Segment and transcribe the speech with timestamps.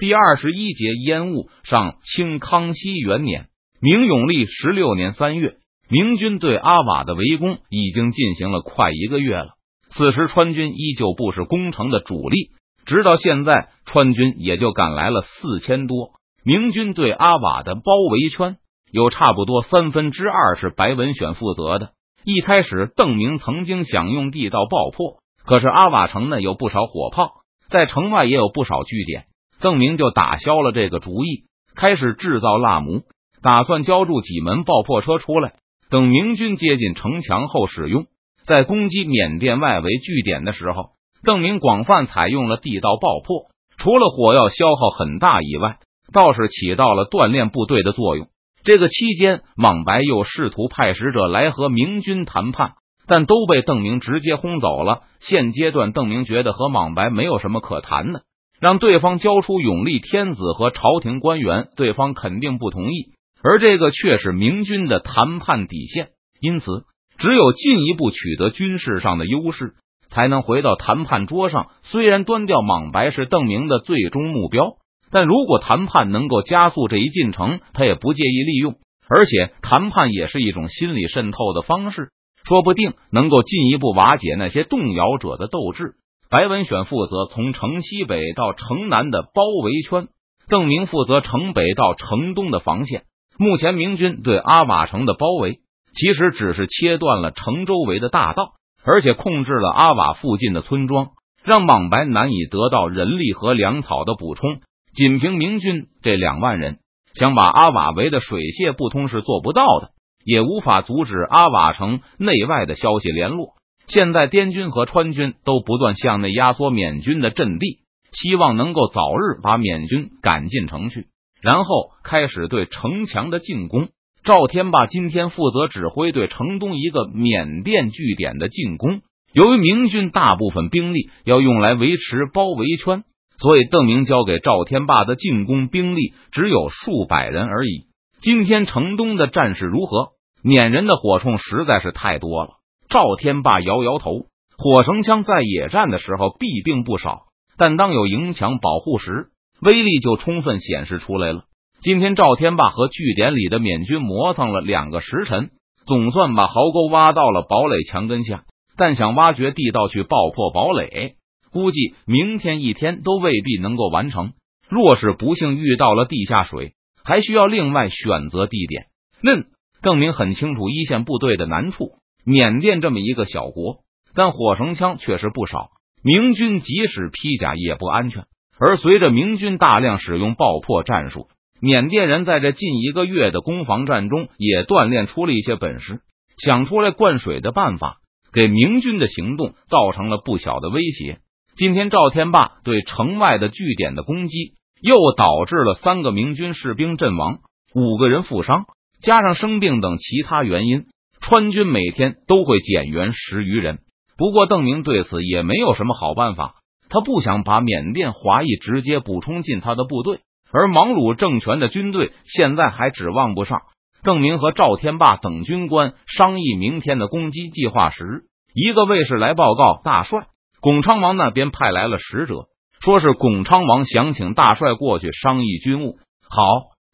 [0.00, 3.48] 第二十一节烟雾上，清康熙元年，
[3.82, 5.56] 明永历十六年三月，
[5.90, 9.50] 明军对阿瓦的围攻已经进行了快一个月了。
[9.90, 12.48] 此时川军依旧不是攻城的主力，
[12.86, 16.12] 直到现在，川军也就赶来了四千多。
[16.42, 18.56] 明军对阿瓦的包围圈
[18.90, 21.90] 有差不多三分之二是白文选负责的。
[22.24, 29.26] 一开始，邓明曾经想用地道爆破，可是阿瓦城呢有不少火炮，在城外也有不少据点。
[29.60, 33.02] 邓明就打消了这个主意，开始制造蜡模，
[33.42, 35.52] 打算浇筑几门爆破车出来，
[35.90, 38.06] 等明军接近城墙后使用。
[38.42, 45.78] 在攻击缅甸外围据点的时候，邓明广泛采用了地道爆破，除了火药消耗很大以外，
[46.12, 48.28] 倒是起到了锻炼部队的作用。
[48.64, 52.72] 这个期间，莽白又试图派使者来和明军谈判，
[53.06, 55.02] 但都被邓明直接轰走了。
[55.20, 58.22] 现阶段，邓明觉得和莽白没有什么可谈的。
[58.60, 66.08] 让对方交出永历天子和朝廷官员，对方肯定不同意，而这个却是明军的谈判底线。
[66.40, 66.84] 因此，
[67.18, 69.72] 只有进一步取得军事上的优势，
[70.10, 71.68] 才能回到谈判桌上。
[71.84, 74.74] 虽然端掉莽白是邓明的最终目标，
[75.10, 78.74] 但如果谈判能够加速这一进程，他也不介意利用。
[79.08, 82.10] 而且，谈判也是一种心理渗透的方式，
[82.44, 85.94] 说不定能够进一步瓦解那些动摇者的斗志。
[86.30, 90.06] 白文选负责从城西北到城南的包围圈，
[90.48, 93.02] 邓明负责城北到城东的防线。
[93.36, 95.58] 目前明军对阿瓦城的包围，
[95.92, 98.52] 其实只是切断了城周围的大道，
[98.84, 101.08] 而且控制了阿瓦附近的村庄，
[101.42, 104.60] 让莽白难以得到人力和粮草的补充。
[104.94, 106.78] 仅凭明军这两万人，
[107.12, 109.88] 想把阿瓦围的水泄不通是做不到的，
[110.24, 113.54] 也无法阻止阿瓦城内外的消息联络。
[113.92, 117.80] 现在滇军和川军都不断向内压缩缅军的阵地，
[118.12, 121.08] 希望能够早日把缅军赶进城去，
[121.42, 123.88] 然后开始对城墙的进攻。
[124.22, 129.00] 赵天霸今天负责指挥对城东一个缅甸据点的进攻。
[129.32, 133.02] 由于明军大部分兵力要用来维持包围圈，
[133.38, 137.86] 所以邓明交给赵天霸的进攻兵力只有数百人而已。
[138.20, 140.10] 今天城东的战事如何？
[140.42, 142.59] 缅人的火铳实在是太多了。
[142.90, 144.26] 赵天霸摇摇头，
[144.58, 147.20] 火绳枪在野战的时候必定不少，
[147.56, 149.28] 但当有营墙保护时，
[149.62, 151.44] 威力就充分显示出来了。
[151.80, 155.50] 今天赵天霸和据点里的缅军磨蹭了两个时辰，
[155.86, 158.42] 总算把壕沟挖到了堡垒墙根下，
[158.76, 161.14] 但想挖掘地道去爆破堡垒，
[161.52, 164.32] 估计明天一天都未必能够完成。
[164.68, 166.72] 若是不幸遇到了地下水，
[167.04, 168.86] 还需要另外选择地点。
[169.22, 169.46] 嫩
[169.80, 171.99] 邓明很清楚一线部队的难处。
[172.30, 173.78] 缅甸这么一个小国，
[174.14, 175.70] 但火绳枪确实不少。
[176.00, 178.26] 明军即使披甲也不安全。
[178.56, 181.26] 而随着明军大量使用爆破战术，
[181.60, 186.02] 缅甸人在这近一个月的攻防战中也锻炼出了一些本事，
[186.38, 187.96] 想出来灌水的办法，
[188.32, 191.18] 给明军的行动造成了不小的威胁。
[191.56, 197.38] 今天赵天霸对城外的据点的攻击，又导致了三个明军士兵阵亡，
[197.74, 198.66] 五个人负伤，
[199.02, 200.84] 加上生病等其他原因。
[201.20, 203.78] 川军每天都会减员十余人，
[204.16, 206.54] 不过邓明对此也没有什么好办法。
[206.88, 210.20] 他不想把缅甸华裔直接补充进他的部队，
[210.50, 213.60] 而芒鲁政权的军队现在还指望不上。
[214.02, 220.26] 邓明和赵天霸等军官商议明天的攻击计划时，一个卫士来报告大帅，
[220.60, 222.46] 巩昌王那边派来了使者，
[222.80, 225.98] 说是巩昌王想请大帅过去商议军务。
[226.28, 226.42] 好，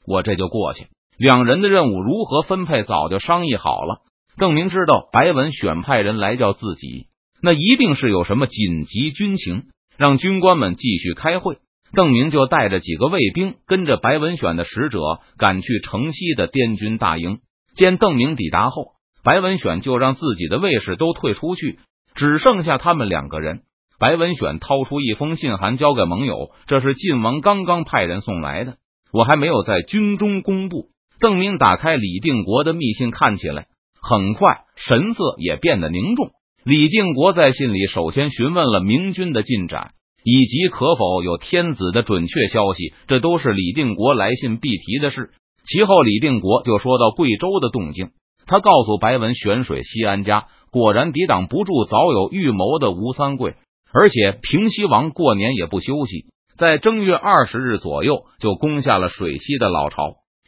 [0.06, 0.88] 我这就过去。
[1.16, 4.00] 两人的任务如何分配，早就商议好了。
[4.38, 7.06] 邓明知道白文选派人来叫自己，
[7.40, 9.64] 那一定是有什么紧急军情，
[9.96, 11.56] 让军官们继续开会。
[11.94, 15.00] 邓明就带着几个卫兵，跟着白文选的使者
[15.38, 17.38] 赶去城西的滇军大营。
[17.74, 18.88] 见邓明抵达后，
[19.24, 21.78] 白文选就让自己的卫士都退出去，
[22.14, 23.62] 只剩下他们两个人。
[23.98, 28.76] 白文选掏出一封信函交给盟友，这是晋王刚刚派人送来的，
[29.12, 30.88] 我还没有在军中公布。
[31.20, 33.68] 邓明打开李定国的密信，看起来。
[34.08, 36.30] 很快，神色也变得凝重。
[36.64, 45.30] 李定国在信里首先询问了明军的进展，以及可否有天子的准确消息，这都是李定国来信必提的事。
[45.64, 48.10] 其后，李定国就说到贵州的动静，
[48.46, 53.56] 他告诉白文选水西安家果然抵挡不住早有预谋的吴三桂，
[53.92, 56.26] 而且平西王过年也不休息，
[56.56, 59.98] 在正月二十日左右就攻下了水西的老巢。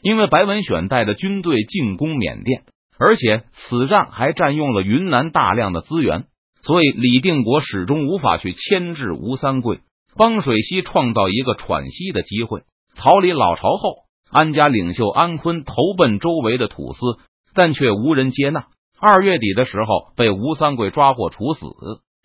[0.00, 2.62] 因为白文选带着军队进攻缅甸。
[2.98, 6.26] 而且此战还占用了云南大量的资源，
[6.62, 9.80] 所以李定国始终无法去牵制吴三桂。
[10.16, 12.62] 帮水西创造一个喘息的机会。
[12.96, 13.94] 逃离老巢后，
[14.30, 16.98] 安家领袖安坤投奔周围的土司，
[17.54, 18.66] 但却无人接纳。
[18.98, 21.66] 二月底的时候，被吴三桂抓获处死。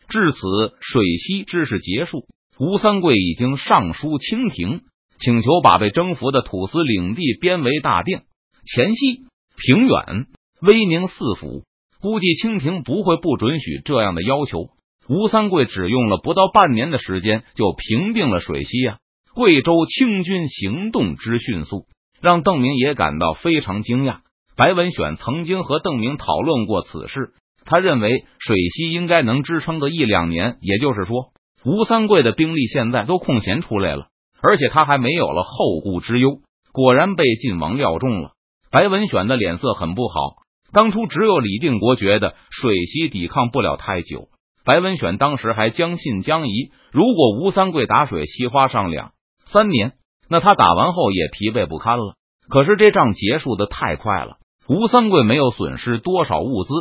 [0.10, 0.40] 至此，
[0.82, 2.26] 水西之事结束。
[2.60, 4.82] 吴三桂已经上书清廷，
[5.20, 8.22] 请求把被征服的土司领地编为大定、
[8.66, 9.26] 黔西、
[9.56, 10.26] 平远、
[10.66, 11.64] 威宁四府。
[12.02, 14.70] 估计清廷不会不准许这样的要求。
[15.08, 18.98] 吴三桂只用了不到半年的时间，就平定了水西啊！
[19.34, 21.86] 贵州清军行动之迅速，
[22.22, 24.20] 让邓明也感到非常惊讶。
[24.56, 27.34] 白文选曾经和邓明讨论过此事，
[27.66, 30.58] 他认为水西应该能支撑个一两年。
[30.62, 31.32] 也就是说，
[31.66, 34.08] 吴三桂的兵力现在都空闲出来了，
[34.42, 36.40] 而且他还没有了后顾之忧。
[36.72, 38.32] 果然被晋王料中了，
[38.72, 40.43] 白文选的脸色很不好。
[40.74, 44.28] 当初只有李定国觉得水西抵抗不了太久，
[44.66, 46.72] 白文选当时还将信将疑。
[46.92, 49.12] 如果吴三桂打水西花上两
[49.46, 49.94] 三年，
[50.28, 52.16] 那他打完后也疲惫不堪了。
[52.50, 54.38] 可是这仗结束的太快了，
[54.68, 56.74] 吴三桂没有损失多少物资，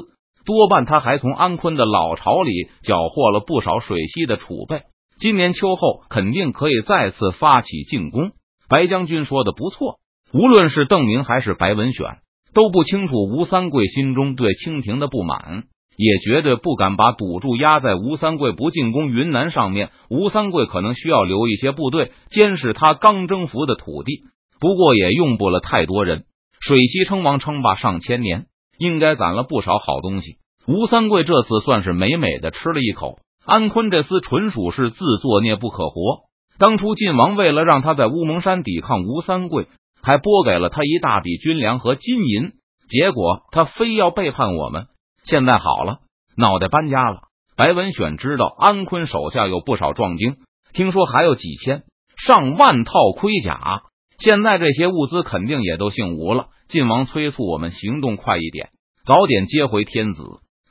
[0.47, 2.51] 多半他还从安坤的老巢里
[2.83, 4.83] 缴获了不少水西的储备。
[5.19, 8.33] 今年秋后肯定可以再次发起进攻。
[8.69, 9.99] 白将军说的不错，
[10.33, 12.22] 无论是邓明还是白文选。
[12.55, 15.65] 都不清楚吴三桂心中对清廷的不满，
[15.97, 19.91] 也绝对不敢把赌注压在吴三桂不进攻云南上面。
[20.11, 24.25] 吴三桂可能需要留一些部队监视他刚征服的土地，
[24.61, 26.25] 不过也用不了太多人。
[26.61, 28.47] 水西称王称霸上千年，
[28.79, 30.37] 应该攒了不少好东西。
[30.67, 33.19] 吴三桂这次算是美美的吃了一口。
[33.45, 36.21] 安坤这厮纯属是自作孽不可活。
[36.59, 39.67] 当初晋王为了让他在乌蒙山抵抗吴三桂。
[40.03, 42.53] 还拨给了他一大笔军粮和金银，
[42.89, 44.87] 结果他非要背叛我们。
[45.25, 45.99] 现在好了，
[46.37, 47.21] 脑袋搬家了。
[47.57, 50.37] 白文选知道安坤手下有不少壮丁，
[50.73, 51.85] 听说还有几千
[52.17, 53.83] 上万套盔甲。
[54.19, 56.49] 现在这些物资肯定也都姓吴了。
[56.69, 58.71] 晋王催促我们行动快一点，
[59.05, 60.23] 早点接回天子，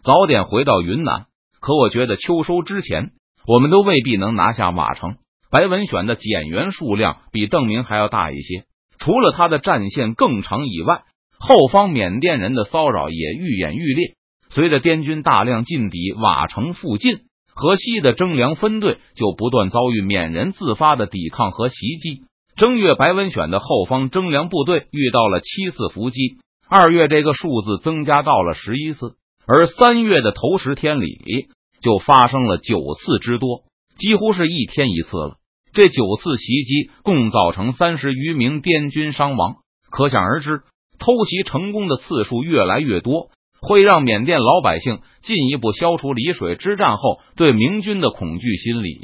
[0.03, 1.27] 早点回到云南。
[1.59, 3.11] 可我觉得秋收之前，
[3.45, 5.17] 我们都未必能拿下瓦城。
[5.51, 8.63] 白文选的减员数量比邓明还要大一些。
[9.01, 11.01] 除了他的战线更长以外，
[11.39, 14.13] 后方缅甸人的骚扰也愈演愈烈。
[14.49, 17.21] 随着滇军大量进抵瓦城附近，
[17.55, 22.21] 河西的征粮分队就不断遭遇缅人自发的抵抗和袭击。
[22.55, 26.37] 正月，白文选的后方征粮部队遇到了七次伏击；
[26.69, 29.15] 二月，这个数字增加到了十一次；
[29.47, 31.17] 而三月的头十天里，
[31.81, 33.63] 就发生了九次之多，
[33.97, 35.37] 几乎是一天一次了。
[35.73, 39.55] 这九次袭击共造成三十余名滇军伤亡，
[39.89, 40.63] 可想而知，
[40.99, 43.29] 偷袭成功的次数越来越多，
[43.61, 48.99] 会让缅甸老百姓进一步消除丽水之战后对明军的恐惧心理，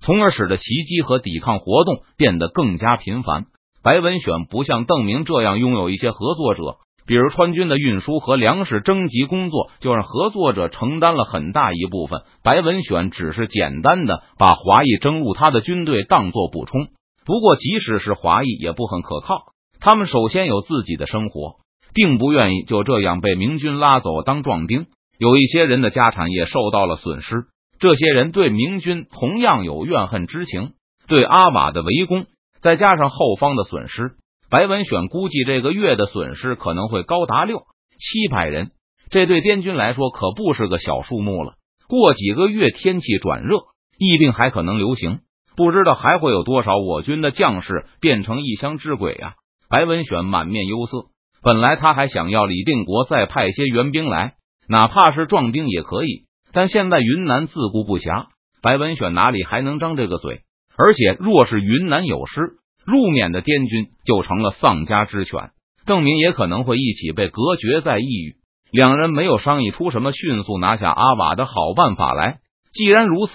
[0.00, 3.46] 从而使得袭击和抵抗活动变得更加频繁。
[3.82, 6.76] 白文选不像邓明这样拥有一些合作者。
[7.06, 12.22] 比如川军的运输和粮食征集工作，就让合作者承担了很大一部分。
[12.42, 16.88] 白文选只是简单的把华裔征入他的军队当做补充。
[17.24, 19.52] 不过，即使是华裔，也不很可靠。
[19.80, 21.56] 他们首先有自己的生活，
[21.92, 24.86] 并不愿意就这样被明军拉走当壮丁。
[25.18, 27.44] 有一些人的家产也受到了损失。
[27.78, 30.72] 这些人对明军同样有怨恨之情。
[31.08, 32.26] 对阿瓦的围攻，
[32.60, 34.12] 再加上后方的损失。
[34.52, 37.60] 白文选估计这个月的损失可能会高达六
[37.96, 38.72] 七百人，
[39.08, 41.54] 这对滇军来说可不是个小数目了。
[41.88, 43.56] 过几个月天气转热，
[43.96, 45.20] 疫病还可能流行，
[45.56, 49.32] 不知道还会有多少我军的将士变成异乡之鬼啊！
[49.70, 51.06] 白文选满面忧色，
[51.42, 54.34] 本来他还想要李定国再派些援兵来，
[54.68, 58.26] 哪怕是壮丁也可以，但现在云南自顾不暇，
[58.60, 60.42] 白文选哪里还能张这个嘴？
[60.76, 65.50] 而且若是云南有失，入缅的滇军就成了丧家之犬，
[65.86, 68.36] 邓明也可能会一起被隔绝在异域。
[68.70, 72.38] 两人没有商议出什么迅速拿下阿瓦的好办法来。
[72.72, 73.34] 既然如此，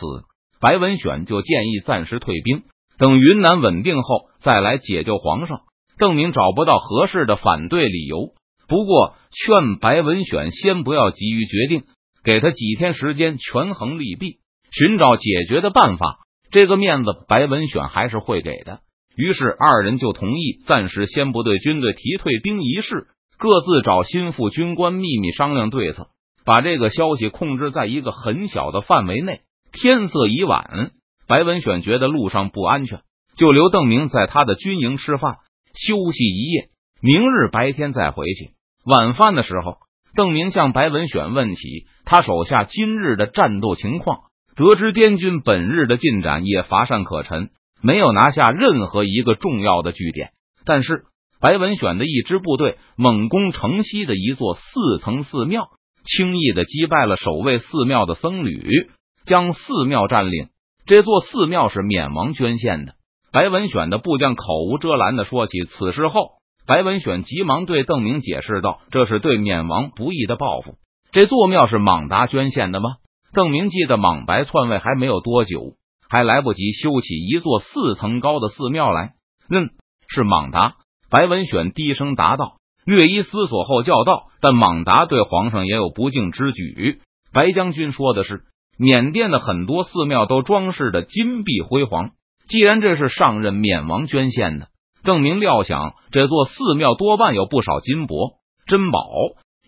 [0.59, 2.63] 白文选就建议暂时退兵，
[2.97, 5.59] 等云南稳定后再来解救皇上。
[5.99, 8.33] 邓明找不到合适的反对理由，
[8.67, 11.83] 不过劝白文选先不要急于决定，
[12.23, 14.39] 给他几天时间权衡利弊，
[14.71, 16.19] 寻找解决的办法。
[16.49, 18.79] 这个面子，白文选还是会给的。
[19.17, 23.07] 于是二人就同意暂时先不对军队提退兵一事，
[23.37, 26.09] 各自找心腹军官秘密商量对策，
[26.45, 29.41] 把这个消息控制在一个很小的范围内。
[29.71, 30.91] 天色已晚，
[31.27, 33.01] 白文选觉得路上不安全，
[33.35, 35.37] 就留邓明在他的军营吃饭
[35.73, 36.69] 休息一夜，
[37.01, 38.51] 明日白天再回去。
[38.85, 39.77] 晚饭的时候，
[40.15, 44.19] 邓明向白文选问起他手下今日的战斗情况。
[44.55, 47.49] 得知滇军本日的进展也乏善可陈，
[47.81, 50.29] 没有拿下任何一个重要的据点。
[50.65, 51.05] 但是
[51.39, 55.69] 白文选的一支部队猛攻城西的一座四层寺庙，
[56.03, 58.89] 轻易的击败了守卫寺庙的僧侣，
[59.25, 60.49] 将寺庙占领。
[60.85, 62.93] 这座寺庙是缅王捐献的。
[63.31, 66.29] 白文选的部将口无遮拦的说起此事后，
[66.65, 70.75] 白文选急忙对邓明解释道：“这是对缅王不义的报复。
[71.11, 72.89] 这座庙是莽达捐献的吗？”
[73.33, 75.73] 邓明记得莽白篡位还没有多久，
[76.09, 79.13] 还来不及修起一座四层高的寺庙来。
[79.49, 79.69] 嗯，
[80.07, 80.75] 是莽达。
[81.09, 86.99] 白文选低声答道，略一思索后叫道：“但莽达对皇上也有不敬之举。”
[87.31, 88.43] 白将军说的是，
[88.77, 92.11] 缅甸的很多寺庙都装饰的金碧辉煌。
[92.47, 94.67] 既然这是上任缅王捐献的，
[95.03, 99.09] 邓明料想这座寺庙多半有不少金箔珍宝，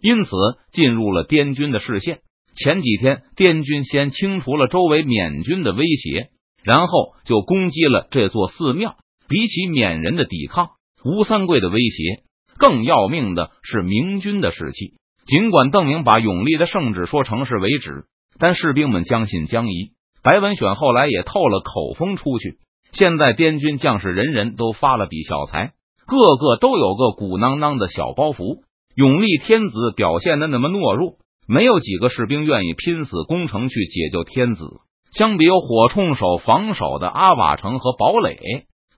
[0.02, 0.30] 因此
[0.72, 2.20] 进入了滇军的视线。
[2.62, 6.28] 前几天，滇军先清除了周围缅军的威胁，
[6.62, 8.98] 然后就攻击了这座寺庙。
[9.30, 10.72] 比起缅人的抵抗，
[11.06, 12.24] 吴三桂的威胁
[12.58, 14.96] 更要命的是明军的士气。
[15.26, 18.06] 尽管邓明把永历的圣旨说成是为止，
[18.40, 19.92] 但士兵们将信将疑。
[20.22, 22.58] 白文选后来也透了口风出去，
[22.92, 25.74] 现在滇军将士人人都发了笔小财，
[26.06, 28.64] 个个都有个鼓囊囊的小包袱。
[28.96, 31.19] 永历天子表现的那么懦弱。
[31.52, 34.70] 没有几个士兵愿意拼死攻城去解救天子。
[35.12, 38.38] 相比有火铳手防守的阿瓦城和堡垒，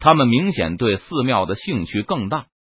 [0.02, 2.48] 他们明显对寺庙的兴趣更大。